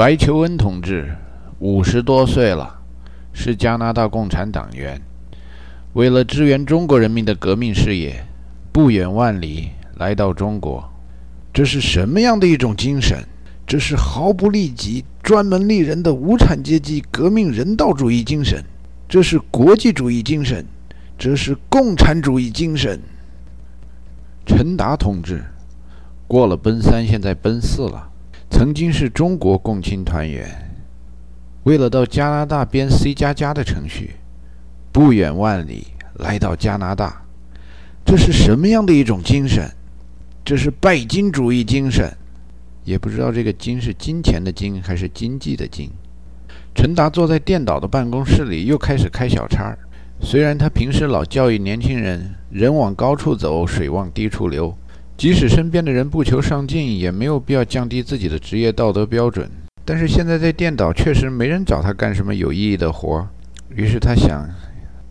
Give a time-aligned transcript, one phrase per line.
[0.00, 1.14] 白求恩同志
[1.58, 2.80] 五十多岁了，
[3.34, 4.98] 是加拿大共产党员。
[5.92, 8.24] 为了支援中国人民的革命事业，
[8.72, 10.90] 不远万里来到中国。
[11.52, 13.22] 这是什么样的一种精神？
[13.66, 18.64] 这是毫不利己、专门利人的无产阶级革命人道主义精神。
[19.06, 20.64] 这是国际主义精神。
[21.18, 22.98] 这是共产主义精神。
[24.46, 25.44] 陈达同志
[26.26, 28.09] 过了奔三，现在奔四了。
[28.50, 30.46] 曾经是中国共青团员，
[31.62, 34.16] 为了到加拿大编 C 加加的程序，
[34.92, 35.86] 不远万里
[36.16, 37.22] 来到加拿大。
[38.04, 39.70] 这是什么样的一种精神？
[40.44, 42.12] 这是拜金主义精神。
[42.84, 45.88] 也不知道这个“金”是金钱的“金”还是经济的“金”。
[46.74, 49.76] 陈达坐在电脑的办公室里，又开始开小差。
[50.20, 54.74] 虽然他平时老教育年轻人“人往高处走，水往低处流”。
[55.20, 59.46] 即使身边的人不求上进，也没有必要降低自己的职业道德标准。
[59.84, 63.28] 但是现在在电岛确实没人找他干什么有意义的活，
[63.68, 64.48] 于是他想，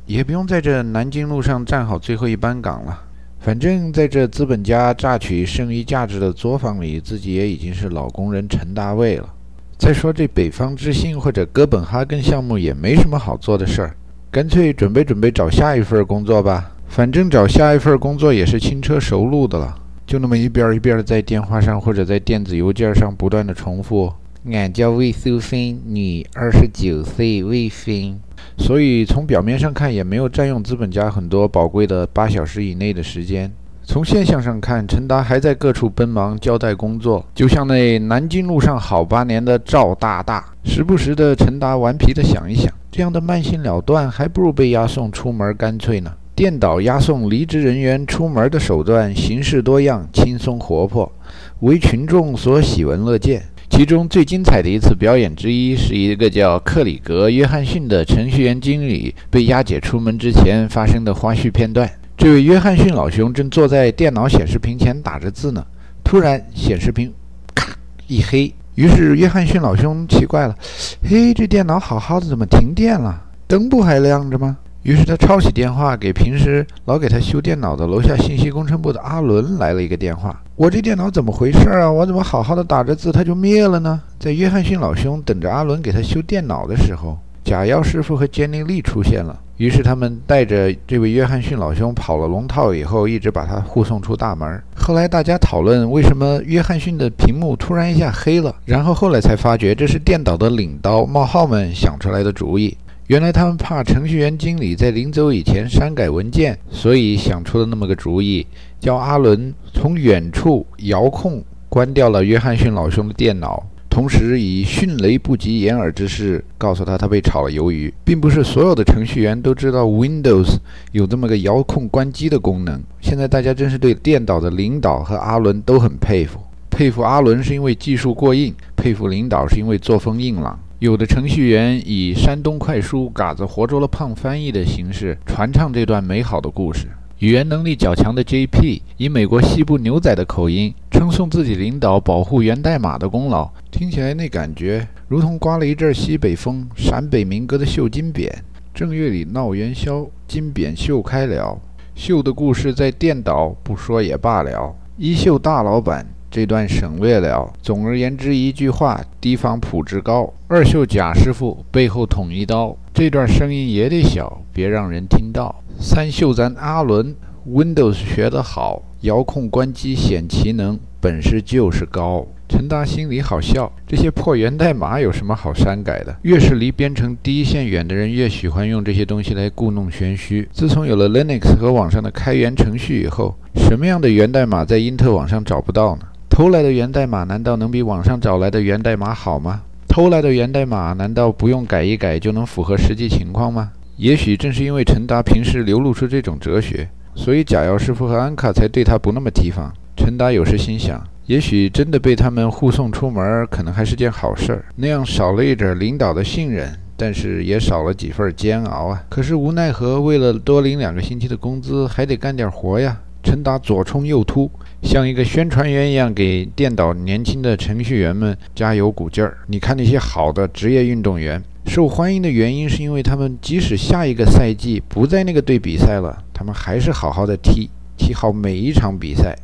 [0.07, 2.99] 也不用在这南京路上站好最后一班岗了。
[3.39, 9.29] 反正在这资本家榨取剩余价值的作坊里，自己也已经是老工人陈大卫了。
[9.77, 13.95] 再说这北方之星或者哥本哈根项目也没什么好做的事儿，
[14.31, 16.71] 干脆准备准备找下一份工作吧。
[16.87, 19.78] 反正找下一份工作也是轻车熟路的了。
[20.09, 24.11] 就那么一遍一遍的在电话上或者在电子邮件上不断的重复。
[24.45, 28.19] 俺叫魏淑芬，女，二十九岁，未婚。
[28.57, 33.51] 所以从表面上看也没有占用资本家很多宝贵的八小时以内的时间。
[33.83, 40.43] 从现象上看，陈达还在各处奔忙交代工作，就像那南京路上好八年的赵大大。
[40.63, 46.11] 时不时的，陈达顽皮的想一想，这样的慢性了断，还不如被押送出门干脆呢。
[46.39, 51.11] 电导押送离职人员出门的手段形式多样，轻松活泼，
[51.59, 53.43] 为群众所喜闻乐见。
[53.69, 61.91] 其中最精彩的一次表演之一，是一个叫克里格·约翰逊的程序员经理被押解出门之前发生的花絮片段。
[62.15, 65.61] 这位约翰逊老兄正坐在电脑显示屏前打着字呢，
[66.05, 67.13] 突然显示屏
[67.53, 67.75] 咔
[68.07, 70.55] 一黑，于是约翰逊老兄奇怪了
[71.03, 73.23] ：“嘿，这电脑好好的，怎么停电了？
[73.45, 80.41] 灯不还亮着吗？”于是他抄起电话，给平时老给他修电脑的楼下信息工程部的阿伦来了一个电话。
[80.55, 81.91] 我这电脑怎么回事啊？
[81.91, 84.01] 我怎么好好的打着字，它就灭了呢？
[84.17, 89.37] 在约翰逊老兄等着阿伦给他修电脑的时候，假药师傅和坚尼利出现了。
[89.57, 94.63] 于是他们带着这位约翰逊老兄跑了龙套以后，一直把他护送出大门。
[94.73, 102.77] 后来大家讨论为什么约翰逊的屏幕突然一下黑了，然后后来才发觉这是电脑的领导冒号们想出来的主意。
[103.09, 108.45] 原来他们怕程序员经理在临走以前删改文件，所以想出了那么个主意，
[108.79, 117.91] 叫阿伦从远处遥控关掉了约翰逊老兄的电脑，同时以迅雷不及掩耳之势告诉他他被炒了鱿鱼。
[118.05, 120.57] 并不是所有的程序员都知道 Windows
[120.91, 122.79] 有这么个遥控关机的功能。
[123.01, 126.39] 现在大家真是对电脑的领导和阿伦都很佩服，
[126.69, 130.59] 佩服阿伦是因为技术过硬，佩服领导是因为作风硬朗。
[130.79, 136.87] 有的程序员以山东快书“嘎子活捉了胖翻译”的形式传唱这段美好的故事。
[137.17, 138.81] 语言能力较强的 J.P.
[138.95, 148.31] 以美国西部牛仔的口音称颂自己领导保护源代码的功劳，听起来那感觉如同刮了一阵西北风，陕北民歌的绣金匾。
[148.73, 151.59] 正月里闹元宵，金匾绣开了。
[151.93, 154.73] 绣的故事在电导不说也罢了。
[154.95, 156.07] 衣绣大老板。
[156.31, 157.51] 这段省略了。
[157.61, 160.31] 总而言之，一句话：提防普之高。
[160.47, 165.63] 二秀贾师傅背后捅一刀，这段声音也得小，别让人听到。
[165.79, 167.15] 三秀咱阿伦
[167.47, 172.27] ，Windows 学得好，遥控关机显其能，本事就是高。
[172.47, 176.17] 陈达心里好笑，这些破源代码有什么好删改的？
[176.23, 180.49] 越是离编程第一线远的人，越喜欢用这些东西来故弄玄虚。
[180.51, 186.01] 自从有了 Linux 和网上的开源程序以后，什么样的源代码在因特网上找不到呢？
[186.39, 189.61] 偷来的源代码难道能比网上找来的源代码好吗？
[189.89, 193.71] 偷来的源代码难道不用改一改就能符合实际情况吗？
[193.97, 199.69] 也许正是因为陈达平时流露出这种哲学，所以贾药师傅和安卡才对他不那么提防。
[199.97, 209.03] 陈达有时心想，也许真的被他们护送出门，可能还是件好事儿，那样少了一点领导的信任，但是也少了几份煎熬啊。
[209.09, 212.97] 可是无奈何，为了多领两个星期的工资，还得干点活呀。
[213.21, 214.49] 陈达左冲右突。
[214.81, 219.37] 像一个宣传员一样给电导年轻的程序员们加油鼓劲儿。
[219.47, 229.37] 你看那些好的职业运动员受欢迎的原因，是因为他们即使下一个赛季不在那个队比赛了，他们还是好好的踢，踢好每一场比赛。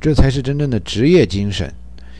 [0.00, 1.72] 这才是真正的职业精神。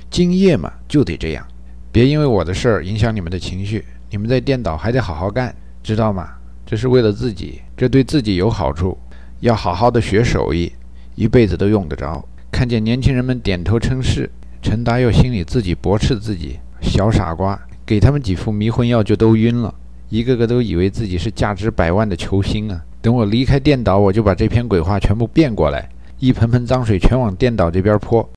[0.08, 1.46] 敬业嘛，就得这样。
[1.90, 3.84] 别因为我的事儿影响你们的情绪。
[4.10, 6.28] 你们在电岛还得好好干，知道吗？
[6.64, 8.96] 这是为了自己，这对自己有好处。
[9.40, 10.72] 要好好的学手艺，
[11.16, 12.24] 一辈子都用得着。
[12.52, 19.74] 看见年轻人们点头称是，陈达又心里自己驳斥自己：小傻瓜，给他们几副迷魂药就都晕了，
[20.10, 22.84] 一个个都以为自己是价值百万的球星啊！
[23.00, 25.88] 等我离开电岛，我就把这篇鬼话全部变过来，
[26.20, 28.30] 一盆盆脏水全往电岛这边泼。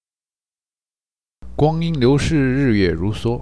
[1.55, 3.41] 光阴流逝，日月如梭，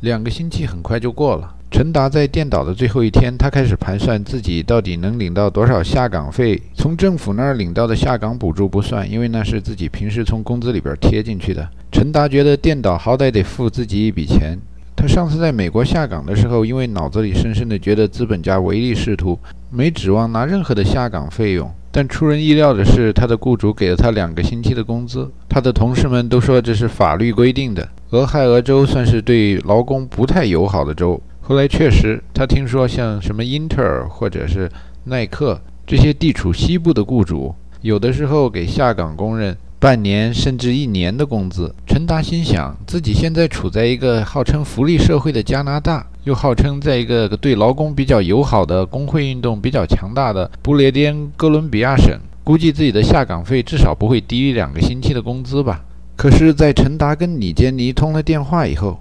[0.00, 1.54] 两个星期很快就过了。
[1.70, 6.60] 陈达在电岛的最后一天，他开始盘算自己到底能领到多少下岗费。
[6.74, 11.68] 从政府那儿领到的下岗补助不算，因为那是自己平时从工资里边贴进去的。
[11.92, 14.58] 陈达觉得电岛好歹得付自己一笔钱。
[14.96, 19.38] 他上次在美国下岗的时候，因为脑子里深深的觉得资本家唯利是图，
[19.70, 21.70] 没指望拿任何的下岗费用。
[21.92, 25.30] 但出人意料的是，他的雇主给了他两个星期的工资。
[25.48, 27.88] 他的同事们都说这是法律规定的。
[28.10, 31.20] 俄亥俄州算是对劳工不太友好的州。
[31.48, 34.70] 后来确实，他听说像什么英特尔或者是
[35.04, 41.74] 耐克这些地处西部的雇主，有的时候给下岗工人半年甚至一年的工资。
[41.86, 55.82] 陈达心想，自己现在处在一个号称福利社会的加拿大，又号称在一个对劳工比较友好的工会运动比较强大的不列颠哥伦比亚省，估计自己的下岗费至少不会低于两个星期的工资吧。
[56.14, 59.00] 可是，在陈达跟李坚尼通了电话以后，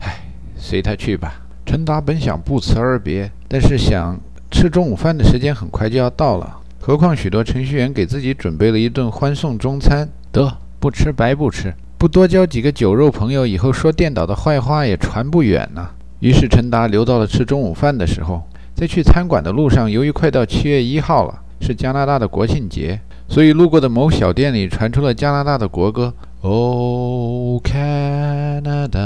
[0.00, 0.24] 唉，
[0.56, 1.40] 随他去吧。
[1.64, 4.18] 陈达本想不辞而别，但是想
[4.50, 15.90] 吃中午饭的时间很快就要到了，何况许多程序员给自己准备了一顿欢送中餐，得不吃白不吃，不多交几个酒肉朋友，以后说电脑的坏话也传不远呢。
[16.20, 18.42] 于是陈达留到了吃中午饭的时候，
[18.74, 26.12] 在去餐馆的路上，由于快到七月一号了，是加拿大的国庆节，所以路过的某小店里传出了加拿大的国歌。
[26.42, 29.00] Oh Canada！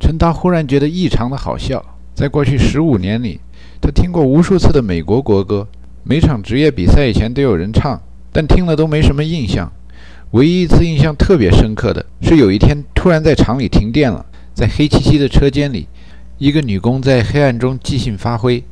[0.00, 1.84] 陈达忽然觉得异常的好笑。
[2.14, 3.40] 在过去十五年里，
[3.80, 5.66] 他听过无数次的美国国歌，
[6.02, 8.00] 每场职业比赛以前都有人唱，
[8.32, 9.70] 但听了都没什么印象。
[10.30, 14.24] 唯一一次印象特别深刻的是，有一天突然在厂里停电了。
[14.54, 15.88] 在黑漆漆的车间里，
[16.38, 18.62] 一个女工在黑暗中即兴发挥。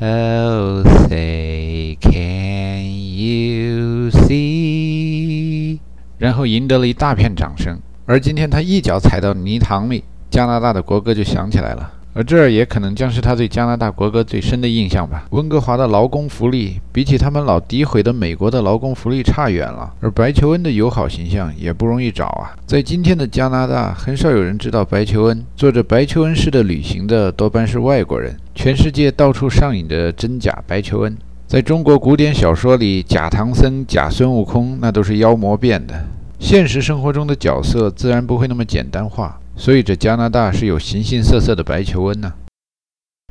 [0.00, 2.84] Oh, say can
[3.16, 5.80] you see？
[6.18, 7.80] 然后赢得了一大片掌声。
[8.06, 11.92] 而今天她一脚踩到泥塘里，加拿大的国歌就响起来了。
[12.14, 15.24] 而这儿也可能将是他对加拿大国歌最深的印象吧。
[15.30, 22.52] 温哥华的劳工福利比起他们老诋毁的美国的劳工福利差远了，而白求恩的友好形象也不容易找啊。
[22.66, 25.44] 在今天的加拿大，很少有人知道白求恩。
[25.56, 28.36] 做着白求恩式的旅行的多半是外国人。
[28.54, 31.16] 全世界到处上演着真假白求恩。
[31.46, 36.04] 在中国古典小说里，假唐僧、假孙悟空那都是妖魔变的。
[36.38, 39.38] 现实生活中的角色自然不会那么简单化。
[39.56, 42.32] 所以这加拿大是有形形色色的白求恩呢。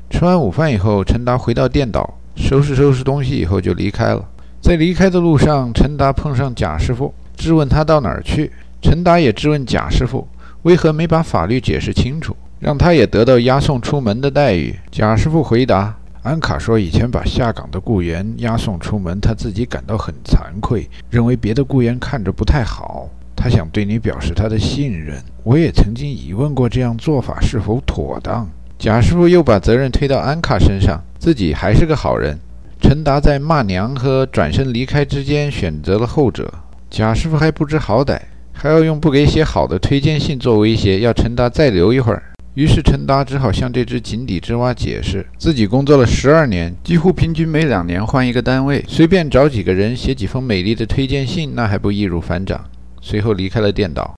[0.10, 4.26] 吃完午饭以后，陈达回到电岛，收拾收拾东西以后就离开了。
[4.62, 8.52] 在离开的路上，陈达碰上贾师傅，质问他到哪儿去。
[8.82, 10.28] 陈达也质问贾师傅，
[10.64, 14.76] 为何没把法律解释清楚，让他也得到押送出门的待遇。
[14.92, 23.10] 贾师傅回答：安卡说，以前把下岗的雇员押送出门，他自己感到很惭愧，认为别的雇员看着不太好。
[23.36, 25.22] 他想对你表示他的信任。
[25.44, 28.50] 我也曾经疑问过这样做法是否妥当。
[28.78, 32.38] 贾师傅又把责任推到安卡身上，自己还是个好人。
[32.80, 36.52] 陈达在骂娘和转身离开之间选择了后者。
[36.90, 38.20] 贾师傅还不知好歹，
[38.52, 42.24] 还要用不给写好的推荐信做威胁，要陈达再留一会儿。
[42.56, 52.62] 于是陈达只好向这只井底之蛙解释，自己工作了十二年，几乎平均每两年换一个单位，随便找几个人写几封美丽的推荐信，那还不易如反掌。
[53.02, 54.16] 随后离开了电脑。